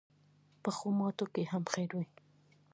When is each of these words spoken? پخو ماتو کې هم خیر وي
پخو 0.63 0.89
ماتو 0.97 1.25
کې 1.33 1.43
هم 1.51 1.63
خیر 1.73 1.89
وي 1.97 2.05